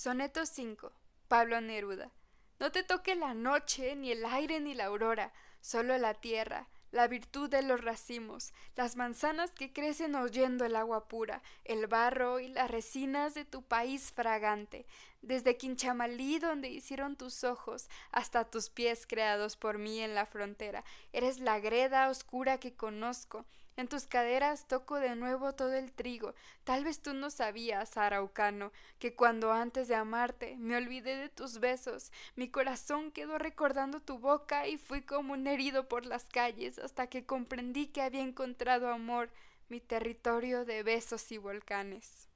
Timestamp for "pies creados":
18.70-19.56